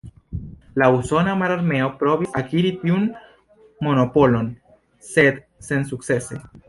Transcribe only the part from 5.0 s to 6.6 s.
sed sensukcese.